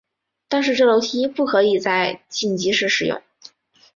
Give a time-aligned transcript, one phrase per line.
[0.47, 3.21] 但是这楼梯不可以在紧急时使用。